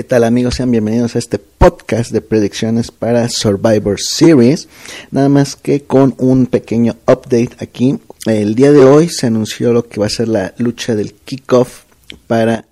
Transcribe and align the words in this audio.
¿Qué 0.00 0.04
tal 0.04 0.24
amigos? 0.24 0.54
Sean 0.54 0.70
bienvenidos 0.70 1.14
a 1.14 1.18
este 1.18 1.38
podcast 1.38 2.10
de 2.10 2.22
predicciones 2.22 2.90
para 2.90 3.28
Survivor 3.28 4.00
Series. 4.00 4.66
Nada 5.10 5.28
más 5.28 5.56
que 5.56 5.82
con 5.82 6.14
un 6.16 6.46
pequeño 6.46 6.96
update 7.06 7.50
aquí. 7.58 8.00
El 8.24 8.54
día 8.54 8.72
de 8.72 8.82
hoy 8.82 9.10
se 9.10 9.26
anunció 9.26 9.74
lo 9.74 9.90
que 9.90 10.00
va 10.00 10.06
a 10.06 10.08
ser 10.08 10.28
la 10.28 10.54
lucha 10.56 10.94
del 10.94 11.12
kickoff 11.12 11.84
para 12.26 12.64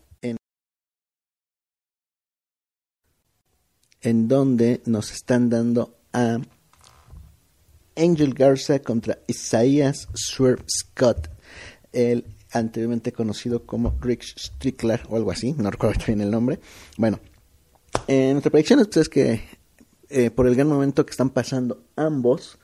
en, 4.01 4.27
donde 4.27 4.81
nos 4.87 5.13
están 5.13 5.51
dando 5.51 5.99
a 6.15 6.39
Angel 7.95 8.33
Garza 8.33 8.79
contra 8.79 9.19
Isaías 9.27 10.09
Swerve 10.15 10.65
Scott. 10.67 11.29
El 11.93 12.25
anteriormente 12.53 13.13
conocido 13.13 13.65
como 13.65 13.97
Rick 14.01 14.23
Strickler 14.23 15.03
o 15.09 15.17
algo 15.17 15.31
así, 15.31 15.53
no 15.53 15.71
recuerdo 15.71 16.05
bien 16.07 16.21
el 16.21 16.31
nombre. 16.31 16.61
Bueno, 16.97 17.21
en 18.07 18.33
nuestra 18.33 18.51
predicción 18.51 18.81
es 18.95 19.09
que 19.09 19.43
eh, 20.09 20.31
por 20.31 20.47
el 20.47 20.55
gran 20.55 20.69
momento 20.69 21.05
que 21.05 21.11
están 21.11 21.31
pasando 21.31 21.85
ambos, 21.97 22.59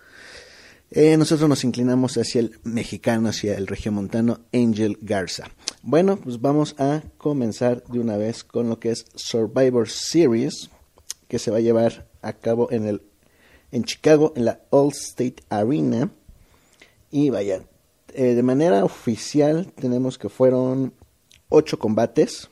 eh, 0.90 1.16
nosotros 1.16 1.48
nos 1.48 1.64
inclinamos 1.64 2.16
hacia 2.16 2.40
el 2.40 2.58
mexicano, 2.62 3.28
hacia 3.28 3.56
el 3.56 3.66
regiomontano 3.66 4.40
Angel 4.52 4.96
Garza. 5.00 5.50
Bueno, 5.82 6.16
pues 6.16 6.40
vamos 6.40 6.76
a 6.78 7.02
comenzar 7.18 7.82
de 7.84 7.98
una 7.98 8.16
vez 8.16 8.44
con 8.44 8.68
lo 8.68 8.78
que 8.78 8.90
es 8.92 9.06
Survivor 9.14 9.88
Series, 9.88 10.70
que 11.28 11.38
se 11.38 11.50
va 11.50 11.56
a 11.58 11.60
llevar 11.60 12.08
a 12.22 12.32
cabo 12.34 12.70
en 12.70 12.86
el 12.86 13.02
en 13.72 13.82
Chicago, 13.82 14.32
en 14.36 14.44
la 14.44 14.60
All 14.70 14.92
State 14.92 15.42
Arena. 15.48 16.10
Y 17.10 17.30
vaya, 17.30 17.64
eh, 18.14 18.34
de 18.34 18.42
manera 18.42 18.84
oficial 18.84 19.72
tenemos 19.74 20.18
que 20.18 20.28
fueron 20.28 20.94
ocho 21.48 21.78
combates. 21.78 22.48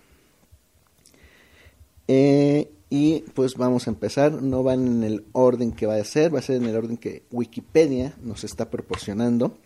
Eh, 2.08 2.70
y 2.90 3.20
pues 3.34 3.54
vamos 3.54 3.86
a 3.86 3.90
empezar. 3.90 4.42
No 4.42 4.62
van 4.62 4.86
en 4.86 5.02
el 5.02 5.24
orden 5.32 5.72
que 5.72 5.86
va 5.86 5.94
a 5.94 6.04
ser, 6.04 6.34
va 6.34 6.40
a 6.40 6.42
ser 6.42 6.56
en 6.56 6.66
el 6.66 6.76
orden 6.76 6.96
que 6.96 7.22
Wikipedia 7.30 8.14
nos 8.22 8.44
está 8.44 8.68
proporcionando. 8.70 9.56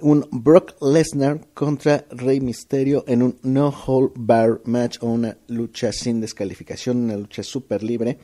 Un 0.00 0.26
Brock 0.30 0.74
Lesnar 0.80 1.46
contra 1.52 2.06
Rey 2.10 2.40
Misterio 2.40 3.04
en 3.06 3.22
un 3.22 3.38
no 3.42 3.68
hold 3.68 4.12
bar 4.16 4.60
match 4.64 4.98
o 5.02 5.06
una 5.06 5.36
lucha 5.48 5.92
sin 5.92 6.20
descalificación, 6.20 7.04
una 7.04 7.16
lucha 7.16 7.42
súper 7.42 7.82
libre. 7.82 8.18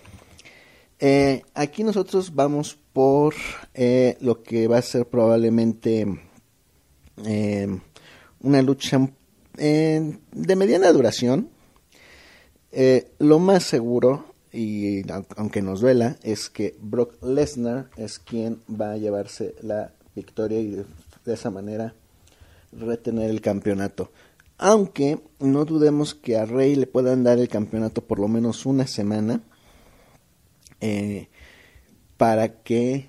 Eh, 0.99 1.43
aquí 1.55 1.85
nosotros 1.85 2.35
vamos 2.35 2.79
por 2.93 3.35
eh, 3.75 4.17
lo 4.21 4.43
que 4.43 4.69
va 4.69 4.79
a 4.79 4.83
ser 4.83 5.07
probablemente 5.07 6.07
eh, 7.25 7.81
una 8.41 8.63
lucha 8.63 9.09
de 9.57 10.57
mediana 10.57 10.93
duración. 10.93 11.51
lo 13.19 13.39
más 13.39 13.65
seguro, 13.65 14.25
y 14.53 15.03
aunque 15.37 15.63
nos 15.63 15.81
duela, 15.81 16.17
es 16.23 16.49
que 16.49 16.77
Brock 16.81 17.23
Lesnar 17.23 17.91
es 17.97 18.19
quien 18.19 18.61
va 18.69 18.93
a 18.93 18.97
llevarse 18.97 19.55
la 19.63 19.93
victoria 20.15 20.61
y 20.61 20.71
de, 20.71 20.85
esa 21.27 21.51
manera 21.51 21.95
retener 22.73 23.31
el 23.31 23.41
campeonato. 23.41 24.11
Aunque 24.59 25.21
no 25.39 25.65
dudemos 25.65 26.15
que 26.15 26.37
a 26.37 26.45
Rey 26.45 26.75
le 26.75 26.87
puedan 26.87 27.25
dar 27.25 27.39
el 27.39 27.49
campeonato 27.49 28.03
por 28.03 28.19
lo 28.19 28.29
menos 28.29 28.67
una 28.67 28.87
semana 28.87 29.41
eh, 30.81 31.29
para 32.21 32.61
que 32.63 33.09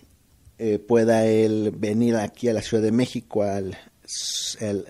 eh, 0.57 0.79
pueda 0.79 1.25
él 1.25 1.73
venir 1.77 2.16
aquí 2.16 2.47
a 2.47 2.53
la 2.53 2.61
Ciudad 2.61 2.81
de 2.81 2.94
México 2.94 3.44
al 3.44 3.77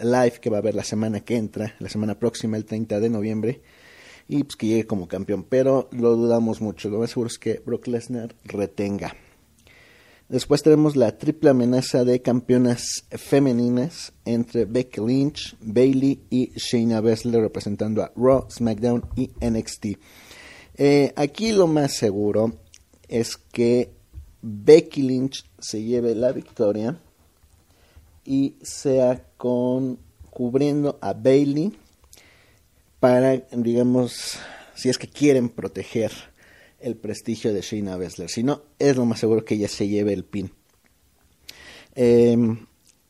live 0.03 0.33
que 0.39 0.51
va 0.51 0.57
a 0.57 0.59
haber 0.59 0.75
la 0.75 0.83
semana 0.83 1.21
que 1.21 1.37
entra, 1.37 1.73
la 1.79 1.89
semana 1.89 2.19
próxima, 2.19 2.55
el 2.55 2.65
30 2.65 2.99
de 2.99 3.09
noviembre, 3.09 3.61
y 4.27 4.43
pues 4.43 4.57
que 4.57 4.67
llegue 4.67 4.85
como 4.85 5.07
campeón. 5.07 5.43
Pero 5.49 5.89
lo 5.91 6.15
dudamos 6.15 6.61
mucho. 6.61 6.87
Lo 6.91 6.99
más 6.99 7.09
seguro 7.09 7.29
es 7.29 7.39
que 7.39 7.63
Brock 7.65 7.87
Lesnar 7.87 8.35
retenga. 8.43 9.15
Después 10.29 10.61
tenemos 10.61 10.95
la 10.95 11.17
triple 11.17 11.49
amenaza 11.49 12.03
de 12.05 12.21
campeonas 12.21 13.05
femeninas 13.09 14.13
entre 14.23 14.65
Becky 14.65 15.01
Lynch, 15.01 15.57
Bailey 15.61 16.21
y 16.29 16.51
Shayna 16.57 17.01
Baszler 17.01 17.41
representando 17.41 18.03
a 18.03 18.11
Raw, 18.15 18.45
SmackDown 18.51 19.03
y 19.15 19.31
NXT. 19.43 19.97
Eh, 20.75 21.11
aquí 21.15 21.53
lo 21.53 21.65
más 21.65 21.95
seguro 21.95 22.53
es 23.07 23.35
que 23.35 23.99
Becky 24.41 25.03
Lynch 25.03 25.45
se 25.59 25.83
lleve 25.83 26.15
la 26.15 26.31
victoria 26.31 26.97
y 28.25 28.55
sea 28.61 29.23
con 29.37 29.99
cubriendo 30.29 30.97
a 31.01 31.13
Bailey 31.13 31.73
para, 32.99 33.35
digamos, 33.51 34.37
si 34.75 34.89
es 34.89 34.97
que 34.97 35.07
quieren 35.07 35.49
proteger 35.49 36.11
el 36.79 36.95
prestigio 36.95 37.53
de 37.53 37.61
Shayna 37.61 37.97
Baszler. 37.97 38.29
Si 38.29 38.43
no, 38.43 38.63
es 38.79 38.95
lo 38.95 39.05
más 39.05 39.19
seguro 39.19 39.45
que 39.45 39.55
ella 39.55 39.67
se 39.67 39.87
lleve 39.87 40.13
el 40.13 40.23
pin. 40.23 40.51
Em, 41.93 42.65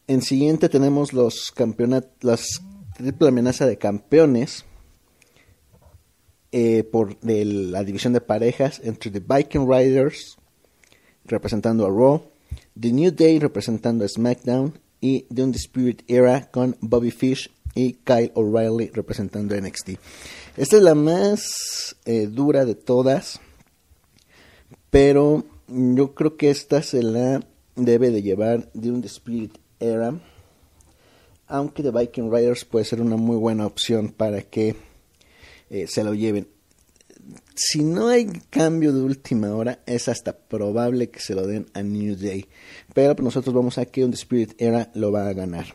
en 0.07 0.21
siguiente 0.21 0.69
tenemos 0.69 1.13
los 1.13 1.51
campeonatos, 1.51 2.11
las 2.21 2.61
triple 2.95 3.29
amenaza 3.29 3.65
de 3.65 3.77
campeones 3.77 4.65
eh, 6.51 6.83
por 6.83 7.17
de 7.19 7.45
la 7.45 7.83
división 7.83 8.11
de 8.11 8.21
parejas 8.21 8.81
entre 8.83 9.11
The 9.11 9.19
Viking 9.19 9.69
Riders 9.71 10.37
representando 11.31 11.85
a 11.85 11.89
Raw, 11.89 12.21
The 12.79 12.91
New 12.91 13.11
Day 13.11 13.39
representando 13.39 14.05
a 14.05 14.07
SmackDown 14.07 14.77
y 14.99 15.21
The 15.33 15.43
Undisputed 15.43 16.03
Era 16.07 16.51
con 16.51 16.77
Bobby 16.79 17.11
Fish 17.11 17.49
y 17.73 17.93
Kyle 17.93 18.31
O'Reilly 18.35 18.91
representando 18.93 19.55
a 19.55 19.61
NXT. 19.61 19.91
Esta 20.57 20.77
es 20.77 20.83
la 20.83 20.95
más 20.95 21.95
eh, 22.05 22.27
dura 22.27 22.65
de 22.65 22.75
todas, 22.75 23.39
pero 24.89 25.45
yo 25.67 26.13
creo 26.13 26.37
que 26.37 26.49
esta 26.49 26.83
se 26.83 27.01
la 27.01 27.41
debe 27.75 28.11
de 28.11 28.21
llevar 28.21 28.69
The 28.79 28.91
Undisputed 28.91 29.57
Era, 29.79 30.19
aunque 31.47 31.83
The 31.83 31.91
Viking 31.91 32.31
Riders 32.31 32.65
puede 32.65 32.85
ser 32.85 33.01
una 33.01 33.15
muy 33.15 33.37
buena 33.37 33.65
opción 33.65 34.09
para 34.09 34.41
que 34.41 34.75
eh, 35.69 35.87
se 35.87 36.03
lo 36.03 36.13
lleven. 36.13 36.47
Si 37.55 37.83
no 37.83 38.07
hay 38.07 38.25
cambio 38.49 38.93
de 38.93 39.01
última 39.01 39.53
hora, 39.53 39.79
es 39.85 40.07
hasta 40.07 40.37
probable 40.37 41.09
que 41.09 41.19
se 41.19 41.35
lo 41.35 41.45
den 41.45 41.67
a 41.73 41.81
New 41.81 42.15
Day. 42.15 42.47
Pero 42.93 43.15
pues, 43.15 43.23
nosotros 43.23 43.53
vamos 43.53 43.77
a 43.77 43.85
que 43.85 44.05
un 44.05 44.13
Spirit 44.13 44.53
Era 44.59 44.91
lo 44.93 45.11
va 45.11 45.27
a 45.27 45.33
ganar. 45.33 45.65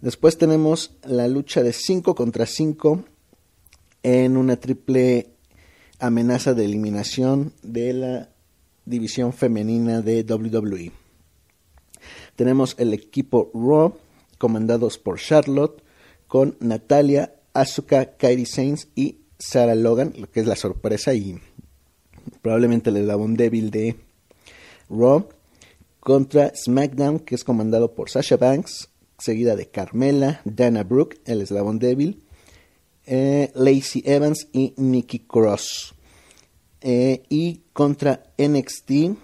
Después 0.00 0.38
tenemos 0.38 0.92
la 1.04 1.26
lucha 1.28 1.62
de 1.62 1.72
5 1.72 2.14
contra 2.14 2.46
5 2.46 3.04
en 4.02 4.36
una 4.36 4.56
triple 4.56 5.30
amenaza 5.98 6.54
de 6.54 6.64
eliminación 6.64 7.52
de 7.62 7.92
la 7.92 8.28
división 8.84 9.32
femenina 9.32 10.02
de 10.02 10.22
WWE. 10.22 10.92
Tenemos 12.36 12.74
el 12.78 12.92
equipo 12.92 13.50
Raw, 13.54 13.96
comandados 14.38 14.98
por 14.98 15.18
Charlotte, 15.18 15.82
con 16.28 16.56
Natalia, 16.60 17.34
Asuka, 17.54 18.16
Kairi 18.16 18.46
Sainz 18.46 18.88
y 18.94 19.20
Sarah 19.38 19.74
Logan, 19.74 20.14
lo 20.16 20.30
que 20.30 20.40
es 20.40 20.46
la 20.46 20.56
sorpresa 20.56 21.14
y 21.14 21.38
probablemente 22.42 22.90
el 22.90 22.96
eslabón 22.98 23.36
débil 23.36 23.70
de 23.70 23.96
Raw, 24.88 25.28
contra 26.00 26.52
SmackDown, 26.54 27.20
que 27.20 27.34
es 27.34 27.44
comandado 27.44 27.94
por 27.94 28.10
Sasha 28.10 28.36
Banks, 28.36 28.88
seguida 29.18 29.56
de 29.56 29.66
Carmela, 29.66 30.40
Dana 30.44 30.84
Brooke, 30.84 31.18
el 31.24 31.40
eslabón 31.40 31.78
débil, 31.78 32.22
eh, 33.06 33.50
Lacey 33.54 34.02
Evans 34.04 34.48
y 34.52 34.74
Nikki 34.76 35.20
Cross. 35.20 35.94
Eh, 36.80 37.22
y 37.28 37.62
contra 37.72 38.22
NXT 38.38 39.16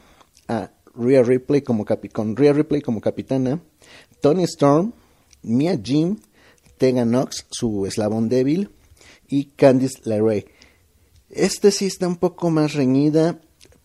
a 0.49 0.73
Rhea 0.95 1.23
Ripley 1.23 1.63
como 1.63 1.85
con 1.85 2.37
Rhea 2.37 2.53
Ripley 2.53 2.81
como 2.81 3.01
capitana, 3.01 3.61
Tony 4.21 4.45
Storm, 4.45 4.93
Mia 5.43 5.79
Jim, 5.81 6.17
Tegan 6.79 7.11
Knox, 7.11 7.47
su 7.51 7.87
eslabón 7.87 8.29
débil, 8.29 8.71
y 9.33 9.47
Candice 9.57 9.99
LeRae. 10.05 10.45
Este 11.31 11.71
sí 11.71 11.87
está 11.87 12.07
un 12.07 12.17
poco 12.17 12.51
más 12.51 12.75
reñida, 12.75 13.41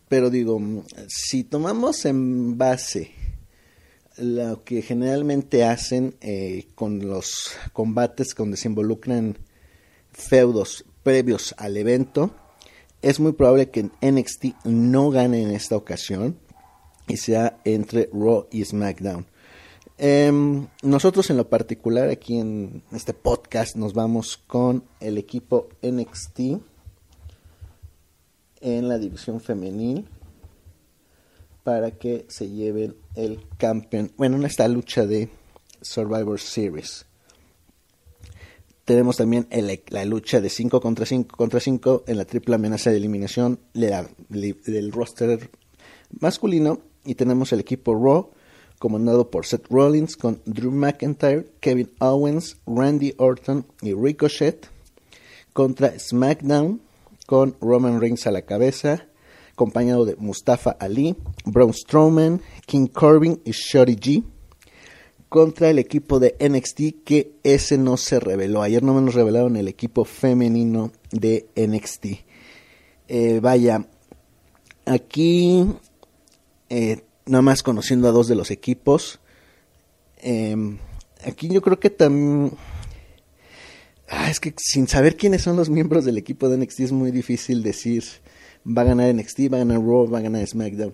pero 0.10 0.30
digo, 0.30 0.62
si 1.08 1.46
tomamos 1.46 2.04
en 2.04 2.58
base 2.58 3.12
lo 4.18 4.66
que 4.66 4.82
generalmente 4.82 5.64
hacen 5.64 6.16
eh, 6.20 6.68
con 6.76 7.08
los 7.08 7.52
combates 7.72 8.36
donde 8.36 8.58
se 8.58 8.68
involucran 8.68 9.38
feudos 10.12 10.84
previos 11.04 11.56
al 11.58 11.78
evento, 11.78 12.36
es 13.02 13.22
muy 13.22 13.32
probable 13.32 13.70
que 13.70 13.90
NXT 14.02 14.66
no 14.66 15.12
gane 15.12 15.44
en 15.44 15.52
esta 15.52 15.78
ocasión 15.78 16.38
y 17.08 17.16
sea 17.16 17.62
entre 17.64 18.10
Raw 18.12 18.48
y 18.52 18.66
SmackDown. 18.66 19.26
Em, 20.00 20.68
nosotros 20.84 21.28
en 21.32 21.38
lo 21.38 21.50
particular 21.50 22.10
aquí 22.10 22.38
en 22.38 22.84
este 22.92 23.14
podcast 23.14 23.76
nos 23.76 23.94
vamos 23.94 24.38
con 24.38 24.84
el 25.00 25.18
equipo 25.18 25.70
NXT 25.82 26.40
en 28.62 28.88
la 28.88 29.00
división 29.00 29.42
femenil 29.42 30.08
para 31.64 31.92
que 31.92 32.26
se 32.30 32.48
lleven 32.48 32.96
el 33.16 33.44
campeón, 33.58 34.12
bueno, 34.18 34.38
en 34.38 34.46
esta 34.46 34.68
lucha 34.68 35.08
de 35.08 35.30
Survivor 35.82 36.40
Series. 36.40 37.08
tenemos 38.86 39.18
también 39.18 39.48
la 39.90 40.06
lucha 40.06 40.42
de 40.42 40.50
5 40.50 40.80
contra 40.80 41.08
5 41.08 41.36
contra 41.36 41.60
5 41.60 42.04
en 42.06 42.18
la 42.18 42.26
triple 42.26 42.54
amenaza 42.54 42.92
de 42.92 42.98
eliminación 42.98 43.60
del 43.74 44.92
roster 44.92 45.50
masculino. 46.20 46.82
Y 47.04 47.16
tenemos 47.16 47.52
el 47.54 47.62
equipo 47.62 47.96
Raw, 47.96 48.32
comandado 48.80 49.30
por 49.30 49.46
Seth 49.46 49.68
Rollins, 49.70 50.16
con 50.16 50.42
Drew 50.46 50.72
McIntyre, 50.72 51.48
Kevin 51.60 51.92
Owens, 52.00 52.58
Randy 52.66 53.14
Orton 53.18 53.66
y 53.82 53.94
Ricochet, 53.94 54.70
contra 55.54 55.98
SmackDown, 55.98 56.82
con 57.26 57.56
Roman 57.60 58.00
Reigns 58.00 58.28
a 58.28 58.32
la 58.32 58.44
cabeza, 58.44 59.08
acompañado 59.52 60.06
de 60.06 60.16
Mustafa 60.16 60.72
Ali, 60.80 61.16
Braun 61.46 61.74
Strowman, 61.74 62.42
King 62.66 62.88
Corbin 62.88 63.42
y 63.44 63.52
Shorty 63.52 63.96
G 63.96 64.24
contra 65.30 65.70
el 65.70 65.80
equipo 65.80 66.20
de 66.20 66.36
NXT 66.40 67.04
que 67.04 67.34
ese 67.44 67.78
no 67.78 67.98
se 67.98 68.20
reveló. 68.20 68.62
Ayer 68.62 68.84
no 68.84 68.94
me 68.94 69.02
nos 69.02 69.14
revelaron 69.14 69.56
el 69.58 69.68
equipo 69.68 70.06
femenino 70.06 70.92
de 71.12 71.48
NXT. 71.56 72.06
Eh, 73.10 73.40
vaya, 73.42 73.88
aquí 74.86 75.66
eh, 76.70 77.04
nada 77.28 77.42
más 77.42 77.64
conociendo 77.64 78.08
a 78.08 78.12
dos 78.12 78.28
de 78.28 78.36
los 78.36 78.52
equipos. 78.52 79.20
Em, 80.18 80.78
aquí 81.26 81.50
yo 81.50 81.62
creo 81.62 81.80
que 81.80 81.90
también... 81.90 82.54
Ah, 84.10 84.30
es 84.30 84.40
que 84.40 84.54
sin 84.58 84.88
saber 84.88 85.18
quiénes 85.18 85.42
son 85.42 85.58
los 85.58 85.70
miembros 85.70 86.06
del 86.06 86.18
equipo 86.18 86.48
de 86.48 86.58
NXT 86.58 86.80
es 86.80 86.92
muy 86.94 87.12
difícil 87.12 87.62
decir 87.62 88.04
va 88.66 88.82
a 88.82 88.86
ganar 88.86 89.14
NXT, 89.14 89.52
va 89.52 89.58
a 89.58 89.60
ganar 89.60 89.80
Raw, 89.80 90.10
va 90.10 90.20
a 90.20 90.22
ganar 90.22 90.46
SmackDown. 90.46 90.94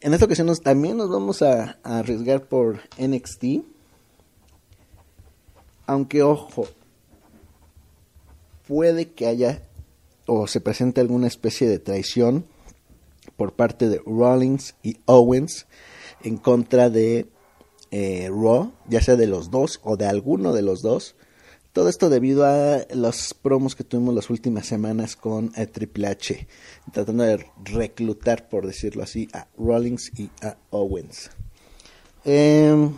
En 0.00 0.14
esta 0.14 0.24
ocasión 0.24 0.50
también 0.62 0.96
nos 0.96 1.10
vamos 1.10 1.42
a, 1.42 1.78
arriesgar 1.82 2.44
por 2.44 2.80
NXT. 2.98 3.62
Aunque 5.86 6.22
ojo, 6.22 6.68
puede 8.66 9.08
que 9.10 9.26
haya 9.26 9.62
o 10.26 10.46
se 10.46 10.60
presente 10.60 11.00
alguna 11.00 11.26
especie 11.26 11.68
de 11.68 11.78
traición 11.78 12.46
por 13.36 13.52
parte 13.54 13.88
de 13.88 14.00
Rollins 14.04 14.74
y 14.82 14.98
Owens 15.06 15.66
en 16.22 16.36
contra 16.36 16.90
de 16.90 17.28
eh, 17.90 18.28
Raw, 18.30 18.72
ya 18.88 19.00
sea 19.00 19.16
de 19.16 19.26
los 19.26 19.50
dos 19.50 19.80
o 19.82 19.96
de 19.96 20.06
alguno 20.06 20.52
de 20.52 20.62
los 20.62 20.82
dos, 20.82 21.16
todo 21.72 21.88
esto 21.88 22.10
debido 22.10 22.44
a 22.46 22.84
los 22.94 23.32
promos 23.32 23.76
que 23.76 23.84
tuvimos 23.84 24.14
las 24.14 24.28
últimas 24.28 24.66
semanas 24.66 25.14
con 25.14 25.52
eh, 25.56 25.66
Triple 25.66 26.08
H, 26.08 26.48
tratando 26.92 27.22
de 27.24 27.46
reclutar, 27.64 28.48
por 28.48 28.66
decirlo 28.66 29.04
así, 29.04 29.28
a 29.32 29.46
Rollins 29.56 30.10
y 30.18 30.30
a 30.42 30.56
Owens. 30.70 31.30
Em, 32.24 32.92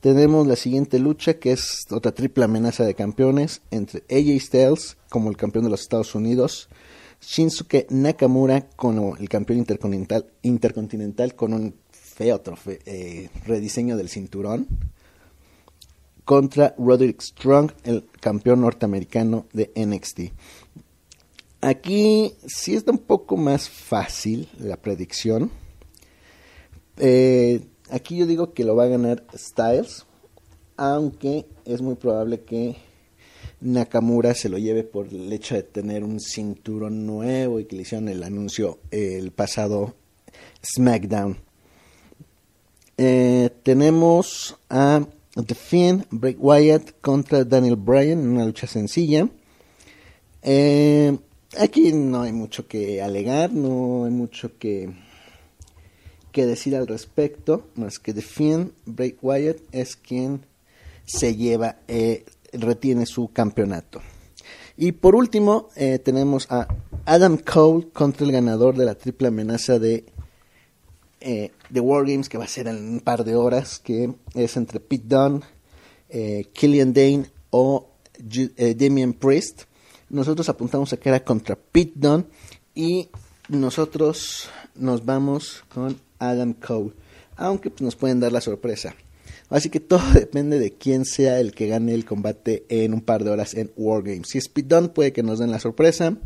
tenemos 0.00 0.46
la 0.46 0.56
siguiente 0.56 0.98
lucha, 0.98 1.38
que 1.38 1.52
es 1.52 1.86
otra 1.90 2.12
triple 2.12 2.44
amenaza 2.44 2.84
de 2.84 2.94
campeones 2.94 3.62
entre 3.70 4.04
AJ 4.10 4.40
Styles 4.40 4.96
como 5.08 5.30
el 5.30 5.36
campeón 5.38 5.64
de 5.64 5.70
los 5.70 5.80
Estados 5.80 6.14
Unidos, 6.14 6.68
Shinsuke 7.26 7.86
Nakamura 7.90 8.68
como 8.76 9.16
el 9.16 9.28
campeón 9.28 9.60
intercontinental, 9.60 10.26
intercontinental 10.42 11.34
con 11.34 11.54
un 11.54 11.74
feo 11.90 12.40
eh, 12.66 13.30
rediseño 13.46 13.96
del 13.96 14.08
cinturón 14.08 14.68
contra 16.24 16.74
Roderick 16.78 17.20
Strong, 17.20 17.72
el 17.84 18.06
campeón 18.20 18.62
norteamericano 18.62 19.46
de 19.52 19.70
NXT. 19.76 20.20
Aquí 21.60 22.34
sí 22.46 22.74
está 22.74 22.92
un 22.92 22.98
poco 22.98 23.36
más 23.36 23.68
fácil 23.68 24.48
la 24.58 24.76
predicción. 24.76 25.50
Eh, 26.98 27.66
aquí 27.90 28.16
yo 28.16 28.26
digo 28.26 28.52
que 28.52 28.64
lo 28.64 28.76
va 28.76 28.84
a 28.84 28.88
ganar 28.88 29.24
Styles, 29.34 30.06
aunque 30.76 31.46
es 31.64 31.82
muy 31.82 31.96
probable 31.96 32.42
que 32.42 32.76
Nakamura 33.60 34.34
se 34.34 34.48
lo 34.48 34.58
lleve 34.58 34.84
por 34.84 35.08
el 35.08 35.32
hecho 35.32 35.54
de 35.54 35.62
tener 35.62 36.04
un 36.04 36.20
cinturón 36.20 37.06
nuevo 37.06 37.60
y 37.60 37.64
que 37.64 37.76
le 37.76 37.82
hicieron 37.82 38.08
el 38.08 38.22
anuncio 38.22 38.78
el 38.90 39.30
pasado 39.30 39.94
SmackDown. 40.64 41.38
Eh, 42.96 43.50
tenemos 43.62 44.56
a 44.70 45.04
The 45.34 45.54
Finn, 45.54 46.06
Bray 46.10 46.36
Wyatt 46.38 47.00
contra 47.00 47.44
Daniel 47.44 47.76
Bryan 47.76 48.20
en 48.20 48.28
una 48.28 48.46
lucha 48.46 48.66
sencilla. 48.66 49.28
Eh, 50.42 51.16
aquí 51.58 51.92
no 51.92 52.22
hay 52.22 52.32
mucho 52.32 52.68
que 52.68 53.02
alegar, 53.02 53.52
no 53.52 54.04
hay 54.04 54.12
mucho 54.12 54.58
que, 54.58 54.92
que 56.30 56.46
decir 56.46 56.76
al 56.76 56.86
respecto, 56.86 57.68
más 57.74 57.98
que 57.98 58.14
The 58.14 58.22
Finn, 58.22 58.72
Bray 58.84 59.16
Wyatt 59.20 59.58
es 59.72 59.96
quien 59.96 60.42
se 61.04 61.36
lleva, 61.36 61.78
eh, 61.88 62.24
retiene 62.58 63.06
su 63.06 63.32
campeonato. 63.32 64.00
Y 64.76 64.92
por 64.92 65.14
último, 65.14 65.68
eh, 65.76 65.98
tenemos 65.98 66.50
a 66.50 66.68
Adam 67.04 67.38
Cole 67.38 67.88
contra 67.92 68.26
el 68.26 68.32
ganador 68.32 68.76
de 68.76 68.84
la 68.84 68.94
triple 68.94 69.28
amenaza 69.28 69.78
de 69.78 70.04
eh, 71.26 71.52
de 71.70 71.80
Wargames 71.80 72.28
que 72.28 72.36
va 72.36 72.44
a 72.44 72.48
ser 72.48 72.68
en 72.68 72.76
un 72.76 73.00
par 73.00 73.24
de 73.24 73.34
horas, 73.34 73.78
que 73.78 74.12
es 74.34 74.58
entre 74.58 74.78
Pete 74.78 75.06
Dunne, 75.06 75.40
eh, 76.10 76.50
Killian 76.52 76.92
Dane 76.92 77.24
o 77.48 77.88
eh, 78.18 78.74
Damian 78.78 79.14
Priest. 79.14 79.62
Nosotros 80.10 80.50
apuntamos 80.50 80.92
a 80.92 80.98
que 80.98 81.08
era 81.08 81.24
contra 81.24 81.56
Pete 81.56 81.94
Dunne 81.94 82.26
y 82.74 83.08
nosotros 83.48 84.50
nos 84.74 85.02
vamos 85.06 85.64
con 85.72 85.98
Adam 86.18 86.52
Cole, 86.52 86.92
aunque 87.36 87.70
pues, 87.70 87.80
nos 87.80 87.96
pueden 87.96 88.20
dar 88.20 88.30
la 88.30 88.42
sorpresa. 88.42 88.94
Así 89.54 89.70
que 89.70 89.78
todo 89.78 90.02
depende 90.14 90.58
de 90.58 90.72
quién 90.72 91.04
sea 91.04 91.38
el 91.38 91.54
que 91.54 91.68
gane 91.68 91.94
el 91.94 92.04
combate 92.04 92.66
en 92.68 92.92
un 92.92 93.02
par 93.02 93.22
de 93.22 93.30
horas 93.30 93.54
en 93.54 93.70
Wargames. 93.76 94.28
Si 94.28 94.38
es 94.38 94.48
Pete 94.48 94.88
puede 94.88 95.12
que 95.12 95.22
nos 95.22 95.38
den 95.38 95.52
la 95.52 95.60
sorpresa. 95.60 96.16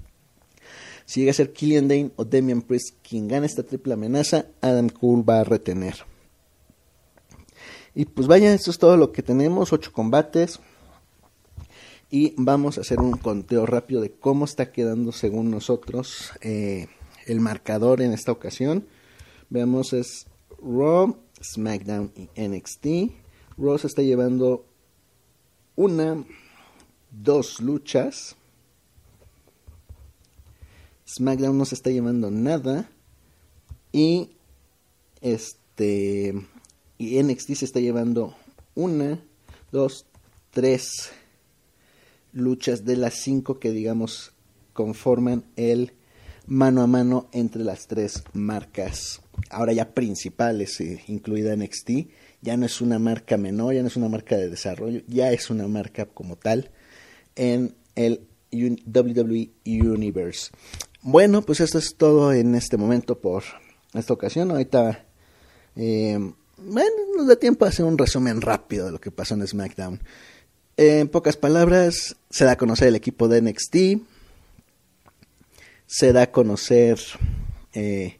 Si 1.04 1.20
llega 1.20 1.32
a 1.32 1.34
ser 1.34 1.52
Killian 1.52 1.88
Dane 1.88 2.10
o 2.16 2.24
Damian 2.24 2.62
Priest 2.62 2.96
quien 3.06 3.28
gane 3.28 3.44
esta 3.44 3.64
triple 3.64 3.92
amenaza, 3.92 4.46
Adam 4.62 4.88
Cole 4.88 5.24
va 5.28 5.40
a 5.40 5.44
retener. 5.44 5.96
Y 7.94 8.06
pues 8.06 8.26
vaya, 8.26 8.54
esto 8.54 8.70
es 8.70 8.78
todo 8.78 8.96
lo 8.96 9.12
que 9.12 9.22
tenemos, 9.22 9.74
ocho 9.74 9.92
combates. 9.92 10.60
Y 12.10 12.32
vamos 12.38 12.78
a 12.78 12.80
hacer 12.80 12.98
un 12.98 13.12
conteo 13.12 13.66
rápido 13.66 14.00
de 14.00 14.10
cómo 14.10 14.46
está 14.46 14.72
quedando 14.72 15.12
según 15.12 15.50
nosotros 15.50 16.32
eh, 16.40 16.86
el 17.26 17.40
marcador 17.40 18.00
en 18.00 18.14
esta 18.14 18.32
ocasión. 18.32 18.86
Veamos 19.50 19.92
es 19.92 20.26
Raw, 20.62 21.14
SmackDown 21.42 22.12
y 22.14 22.28
NXT. 22.40 22.86
Raw 23.56 23.78
se 23.78 23.86
está 23.86 24.02
llevando 24.02 24.66
una, 25.76 26.24
dos 27.10 27.60
luchas. 27.60 28.36
SmackDown 31.06 31.56
no 31.56 31.64
se 31.64 31.74
está 31.74 31.90
llevando 31.90 32.30
nada. 32.30 32.90
Y 33.92 34.30
este. 35.20 36.34
Y 36.98 37.22
NXT 37.22 37.54
se 37.54 37.64
está 37.64 37.80
llevando 37.80 38.34
una, 38.74 39.22
dos, 39.70 40.06
tres 40.50 41.12
luchas 42.32 42.84
de 42.84 42.96
las 42.96 43.14
cinco 43.14 43.58
que 43.58 43.70
digamos 43.70 44.32
conforman 44.72 45.44
el 45.56 45.92
mano 46.46 46.82
a 46.82 46.86
mano 46.86 47.28
entre 47.32 47.62
las 47.62 47.86
tres 47.86 48.24
marcas. 48.32 49.20
Ahora 49.50 49.72
ya 49.72 49.94
principales, 49.94 50.80
eh, 50.80 51.02
incluida 51.08 51.54
NXT. 51.56 51.90
Ya 52.40 52.56
no 52.56 52.66
es 52.66 52.80
una 52.80 52.98
marca 52.98 53.36
menor, 53.36 53.74
ya 53.74 53.82
no 53.82 53.88
es 53.88 53.96
una 53.96 54.08
marca 54.08 54.36
de 54.36 54.48
desarrollo, 54.48 55.02
ya 55.06 55.32
es 55.32 55.50
una 55.50 55.66
marca 55.66 56.06
como 56.06 56.36
tal 56.36 56.70
en 57.34 57.74
el 57.94 58.26
WWE 58.52 59.50
Universe. 59.64 60.50
Bueno, 61.02 61.42
pues 61.42 61.60
esto 61.60 61.78
es 61.78 61.94
todo 61.96 62.32
en 62.32 62.54
este 62.54 62.76
momento 62.76 63.18
por 63.18 63.44
esta 63.94 64.12
ocasión. 64.12 64.50
Ahorita, 64.50 65.04
eh, 65.76 66.18
bueno, 66.58 66.96
nos 67.16 67.28
da 67.28 67.36
tiempo 67.36 67.64
a 67.64 67.68
hacer 67.68 67.84
un 67.84 67.98
resumen 67.98 68.40
rápido 68.40 68.86
de 68.86 68.92
lo 68.92 69.00
que 69.00 69.10
pasó 69.10 69.34
en 69.34 69.46
SmackDown. 69.46 70.00
En 70.76 71.08
pocas 71.08 71.36
palabras, 71.36 72.16
se 72.30 72.44
da 72.44 72.52
a 72.52 72.56
conocer 72.56 72.88
el 72.88 72.96
equipo 72.96 73.28
de 73.28 73.42
NXT. 73.42 73.76
Se 75.86 76.12
da 76.12 76.22
a 76.22 76.30
conocer, 76.30 77.00
eh, 77.72 78.18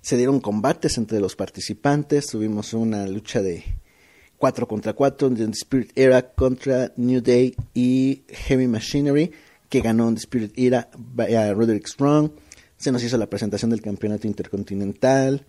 se 0.00 0.16
dieron 0.16 0.40
combates 0.40 0.98
entre 0.98 1.20
los 1.20 1.36
participantes. 1.36 2.26
Tuvimos 2.26 2.72
una 2.74 3.06
lucha 3.06 3.42
de 3.42 3.64
4 4.38 4.68
contra 4.68 4.92
4 4.92 5.30
de 5.30 5.44
Spirit 5.52 5.92
Era 5.94 6.30
contra 6.30 6.92
New 6.96 7.20
Day 7.20 7.54
y 7.74 8.22
Heavy 8.28 8.66
Machinery 8.66 9.32
que 9.68 9.80
ganó 9.80 10.08
en 10.08 10.14
The 10.14 10.20
Spirit 10.20 10.52
Era 10.56 10.88
a 11.18 11.52
Roderick 11.52 11.86
Strong. 11.86 12.30
Se 12.76 12.92
nos 12.92 13.02
hizo 13.02 13.18
la 13.18 13.28
presentación 13.28 13.70
del 13.70 13.82
campeonato 13.82 14.26
intercontinental. 14.26 15.44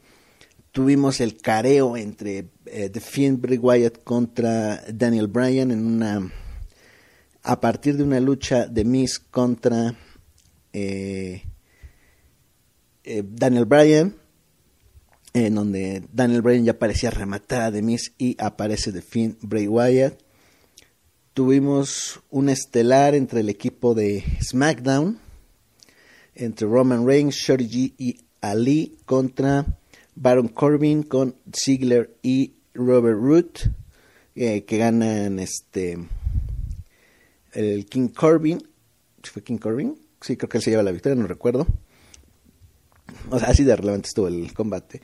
Tuvimos 0.71 1.21
el 1.21 1.37
careo 1.37 1.97
entre 1.97 2.49
eh, 2.65 2.89
The 2.89 2.99
Fiend 2.99 3.41
Bray 3.41 3.57
Wyatt 3.57 4.03
contra 4.03 4.83
Daniel 4.91 5.27
Bryan 5.27 5.71
en 5.71 5.85
una 5.85 6.31
a 7.41 7.59
partir 7.59 7.97
de 7.97 8.03
una 8.03 8.19
lucha 8.19 8.67
de 8.67 8.83
Miss 8.83 9.19
contra 9.19 9.95
eh, 10.73 11.43
eh, 13.03 13.23
Daniel 13.25 13.65
Bryan, 13.65 14.15
en 15.33 15.55
donde 15.55 16.03
Daniel 16.11 16.41
Bryan 16.41 16.65
ya 16.65 16.79
parecía 16.79 17.11
rematar 17.11 17.61
a 17.61 17.71
The 17.71 17.81
Miss 17.81 18.13
y 18.17 18.35
aparece 18.39 18.91
The 18.91 19.01
Fiend 19.01 19.37
Bray 19.41 19.67
Wyatt 19.67 20.29
tuvimos 21.39 22.19
un 22.31 22.49
estelar 22.49 23.15
entre 23.15 23.39
el 23.39 23.47
equipo 23.47 23.95
de 23.95 24.25
SmackDown, 24.41 25.17
entre 26.35 26.67
Roman 26.67 27.07
Reigns, 27.07 27.35
Shorty 27.35 27.93
y 27.97 28.17
Ali 28.41 28.97
contra 29.05 29.65
Baron 30.15 30.49
Corbin 30.49 31.01
con 31.03 31.37
Ziggler 31.55 32.13
y 32.21 32.55
Robert 32.73 33.17
Root, 33.17 33.59
eh, 34.35 34.65
que 34.65 34.77
ganan 34.77 35.39
este 35.39 35.97
el 37.53 37.85
King 37.85 38.09
Corbin. 38.09 38.61
¿Fue 39.23 39.41
King 39.41 39.59
Corbin? 39.59 39.97
Sí, 40.19 40.35
creo 40.35 40.49
que 40.49 40.57
él 40.57 40.63
se 40.65 40.71
lleva 40.71 40.83
la 40.83 40.91
victoria, 40.91 41.15
no 41.15 41.25
recuerdo. 41.25 41.67
O 43.29 43.39
sea, 43.39 43.47
así 43.47 43.63
de 43.63 43.77
relevante 43.77 44.09
estuvo 44.09 44.27
el 44.27 44.53
combate. 44.53 45.01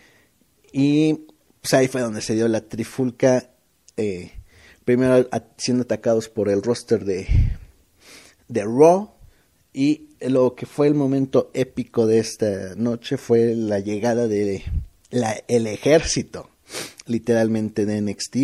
Y 0.78 1.14
pues 1.62 1.74
ahí 1.74 1.88
fue 1.88 2.02
donde 2.02 2.20
se 2.20 2.36
dio 2.36 2.50
la 2.50 2.60
trifulca. 2.60 3.50
Eh, 3.96 4.30
primero 4.84 5.26
siendo 5.56 5.84
atacados 5.84 6.28
por 6.28 6.50
el 6.50 6.62
roster 6.62 7.06
de, 7.06 7.28
de 8.50 8.64
Raw. 8.66 9.10
Y 9.72 10.10
lo 10.20 10.54
que 10.54 10.66
fue 10.66 10.88
el 10.88 10.94
momento 10.94 11.50
épico 11.54 12.08
de 12.08 12.20
esta 12.20 12.76
noche 12.76 13.16
fue 13.16 13.56
la 13.56 13.80
llegada 13.80 14.28
de 14.28 14.64
la, 15.12 15.42
el 15.48 15.66
ejército, 15.68 16.50
literalmente 17.06 17.86
de 17.86 18.02
NXT, 18.02 18.36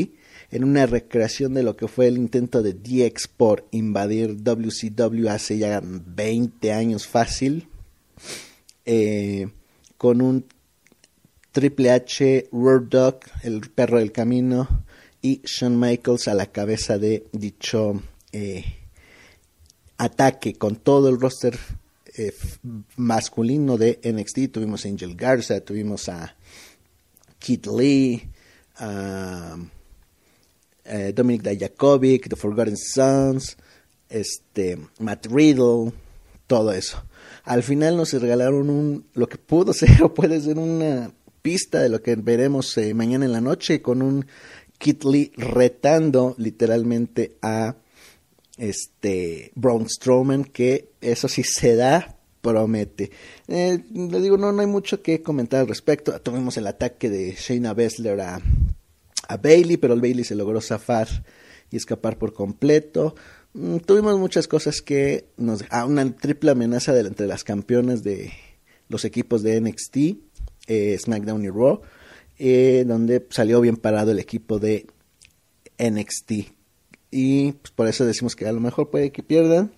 en 0.52 0.64
una 0.64 0.86
recreación 0.86 1.54
de 1.54 1.64
lo 1.64 1.76
que 1.76 1.90
fue 1.90 2.08
el 2.08 2.18
intento 2.18 2.62
de 2.64 2.72
DX 2.74 3.28
por 3.28 3.68
invadir 3.72 4.42
WCW 4.42 5.28
hace 5.28 5.58
ya 5.58 5.82
20 5.84 6.72
años 6.72 7.08
fácil, 7.08 7.68
eh, 8.86 9.50
con 9.98 10.22
un 10.22 10.46
Triple 11.52 11.92
H, 11.92 12.50
Road 12.52 12.84
Dog, 12.84 13.20
el 13.44 13.62
perro 13.70 14.00
del 14.00 14.12
camino, 14.12 14.86
y 15.22 15.42
Shawn 15.44 15.80
Michaels 15.80 16.28
a 16.28 16.34
la 16.34 16.48
cabeza 16.48 16.98
de 16.98 17.28
dicho 17.32 18.02
eh, 18.32 18.64
ataque 19.98 20.54
con 20.54 20.78
todo 20.78 21.10
el 21.10 21.20
roster 21.20 21.60
eh, 22.18 22.34
masculino 22.96 23.78
de 23.78 24.00
NXT. 24.04 24.52
Tuvimos 24.52 24.86
a 24.86 24.90
Angel 24.90 25.16
Garza, 25.16 25.62
tuvimos 25.62 26.10
a 26.10 26.36
Kid 27.38 27.68
Lee, 27.68 28.30
a 28.78 29.58
eh, 30.86 31.14
Dominic 31.14 31.44
Dijakovic, 31.44 32.30
The 32.30 32.36
Forgotten 32.36 32.78
Sons, 32.78 33.58
este, 34.10 34.78
Matt 35.00 35.28
Riddle, 35.28 35.92
todo 36.48 36.72
eso. 36.72 37.04
Al 37.44 37.64
final 37.64 37.98
nos 37.98 38.14
regalaron 38.14 38.70
un, 38.70 39.06
lo 39.14 39.28
que 39.28 39.38
pudo 39.38 39.74
ser 39.74 40.02
o 40.04 40.14
puede 40.14 40.42
ser 40.42 40.58
una 40.58 41.12
pista 41.42 41.82
de 41.82 41.90
lo 41.90 42.02
que 42.02 42.16
veremos 42.16 42.78
eh, 42.78 42.94
mañana 42.94 43.26
en 43.26 43.32
la 43.32 43.42
noche 43.42 43.82
con 43.82 44.02
un 44.02 44.26
Kit 44.78 45.04
Lee 45.04 45.32
retando 45.38 46.36
literalmente 46.38 47.38
a 47.42 47.76
este 48.58 49.52
Braun 49.56 49.90
Strowman 49.90 50.44
que 50.46 50.90
eso 51.02 51.28
sí 51.28 51.44
se 51.44 51.76
da 51.76 52.18
promete. 52.42 53.12
Eh, 53.48 53.84
le 53.94 54.20
digo, 54.20 54.38
no, 54.38 54.52
no 54.52 54.62
hay 54.62 54.68
mucho 54.68 55.02
que 55.02 55.22
comentar 55.22 55.62
al 55.62 55.68
respecto. 55.68 56.20
Tuvimos 56.22 56.58
el 56.58 56.68
ataque 56.68 57.10
de 57.10 57.36
Shayna 57.36 57.74
Baszler 57.74 58.20
a, 58.20 58.42
a 59.28 59.38
Bailey, 59.38 59.78
pero 59.78 59.94
el 59.94 60.02
Bailey 60.02 60.24
se 60.24 60.36
logró 60.36 60.60
zafar 60.62 61.08
y 61.70 61.78
escapar 61.78 62.18
por 62.18 62.34
completo. 62.34 63.16
Mm, 63.54 63.78
tuvimos 63.78 64.18
muchas 64.18 64.48
cosas 64.48 64.82
que 64.82 65.26
nos... 65.38 65.64
a 65.70 65.86
una 65.86 66.16
triple 66.16 66.52
amenaza 66.52 66.94
de, 66.94 67.02
entre 67.02 67.28
las 67.28 67.44
campeonas 67.44 68.04
de 68.04 68.32
los 68.90 69.06
equipos 69.06 69.42
de 69.44 69.60
NXT, 69.62 69.98
eh, 70.68 70.98
SmackDown 70.98 71.44
y 71.44 71.50
Raw, 71.50 71.82
eh, 72.38 72.84
donde 72.88 73.26
salió 73.30 73.62
bien 73.62 73.78
parado 73.78 74.12
el 74.12 74.20
equipo 74.20 74.60
de 74.60 74.88
NXT. 75.78 76.32
Y 77.12 77.52
pues, 77.54 77.72
por 77.72 77.88
eso 77.88 78.06
decimos 78.06 78.36
que 78.36 78.48
a 78.48 78.52
lo 78.52 78.60
mejor 78.60 78.90
puede 78.90 79.12
que 79.12 79.24
pierdan, 79.24 79.74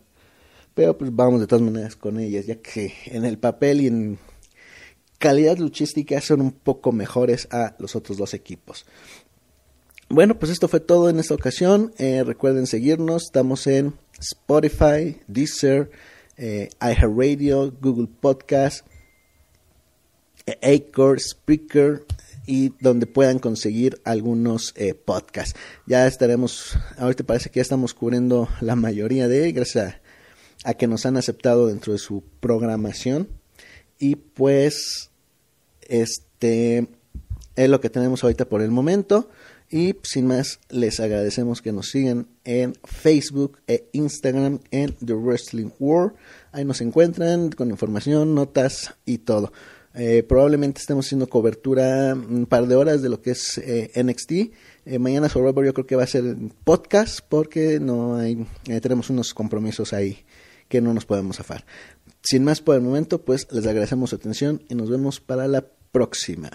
pero 0.73 0.97
pues 0.97 1.15
vamos 1.15 1.39
de 1.39 1.47
todas 1.47 1.63
maneras 1.63 1.95
con 1.95 2.19
ellas, 2.19 2.45
ya 2.45 2.55
que 2.55 2.93
en 3.05 3.25
el 3.25 3.37
papel 3.37 3.81
y 3.81 3.87
en 3.87 4.17
calidad 5.17 5.57
luchística 5.57 6.19
son 6.21 6.41
un 6.41 6.51
poco 6.51 6.91
mejores 6.91 7.47
a 7.51 7.75
los 7.79 7.95
otros 7.95 8.17
dos 8.17 8.33
equipos. 8.33 8.85
Bueno, 10.09 10.37
pues 10.37 10.51
esto 10.51 10.67
fue 10.67 10.79
todo 10.79 11.09
en 11.09 11.19
esta 11.19 11.33
ocasión. 11.33 11.93
Eh, 11.97 12.23
recuerden 12.23 12.67
seguirnos, 12.67 13.23
estamos 13.23 13.65
en 13.67 13.93
Spotify, 14.19 15.17
Deezer, 15.27 15.89
iHeartRadio, 16.37 17.73
Google 17.81 18.09
Podcast, 18.19 18.85
Acre, 20.47 21.19
Speaker 21.19 22.03
y 22.45 22.73
donde 22.81 23.05
puedan 23.05 23.39
conseguir 23.39 24.01
algunos 24.03 24.73
eh, 24.75 24.93
podcasts. 24.93 25.57
Ya 25.85 26.07
estaremos, 26.07 26.77
ahorita 26.97 27.23
parece 27.23 27.49
que 27.49 27.57
ya 27.57 27.61
estamos 27.61 27.93
cubriendo 27.93 28.49
la 28.61 28.75
mayoría 28.75 29.27
de, 29.27 29.51
gracias 29.51 29.93
a 29.93 30.03
a 30.63 30.73
que 30.73 30.87
nos 30.87 31.05
han 31.05 31.17
aceptado 31.17 31.67
dentro 31.67 31.93
de 31.93 31.99
su 31.99 32.23
programación. 32.39 33.27
Y 33.99 34.15
pues, 34.15 35.11
este 35.81 36.87
es 37.55 37.69
lo 37.69 37.79
que 37.79 37.89
tenemos 37.89 38.23
ahorita 38.23 38.45
por 38.45 38.61
el 38.61 38.71
momento. 38.71 39.29
Y 39.69 39.95
sin 40.03 40.27
más, 40.27 40.59
les 40.69 40.99
agradecemos 40.99 41.61
que 41.61 41.71
nos 41.71 41.89
sigan 41.89 42.27
en 42.43 42.75
Facebook 42.83 43.59
e 43.67 43.89
Instagram 43.93 44.59
en 44.71 44.93
The 45.03 45.13
Wrestling 45.13 45.71
War. 45.79 46.13
Ahí 46.51 46.63
nos 46.63 46.81
encuentran 46.81 47.51
con 47.51 47.69
información, 47.71 48.35
notas 48.35 48.93
y 49.05 49.19
todo. 49.19 49.51
Eh, 49.95 50.23
probablemente 50.23 50.81
estemos 50.81 51.05
haciendo 51.05 51.27
cobertura 51.27 52.13
un 52.15 52.47
par 52.47 52.67
de 52.67 52.75
horas 52.75 53.01
de 53.01 53.09
lo 53.09 53.21
que 53.21 53.31
es 53.31 53.59
eh, 53.59 53.91
NXT. 54.01 54.31
Eh, 54.85 54.99
mañana 54.99 55.29
Survivor 55.29 55.65
yo 55.65 55.73
creo 55.73 55.85
que 55.85 55.95
va 55.95 56.03
a 56.03 56.07
ser 56.07 56.35
podcast 56.63 57.19
porque 57.27 57.79
no 57.79 58.15
hay, 58.15 58.45
tenemos 58.81 59.09
unos 59.09 59.33
compromisos 59.33 59.93
ahí 59.93 60.25
que 60.67 60.81
no 60.81 60.93
nos 60.93 61.05
podemos 61.05 61.37
zafar. 61.37 61.65
Sin 62.23 62.43
más 62.43 62.61
por 62.61 62.75
el 62.75 62.81
momento, 62.81 63.23
pues 63.23 63.47
les 63.51 63.65
agradecemos 63.67 64.09
su 64.09 64.15
atención 64.15 64.63
y 64.69 64.75
nos 64.75 64.89
vemos 64.89 65.19
para 65.19 65.47
la 65.47 65.65
próxima. 65.91 66.49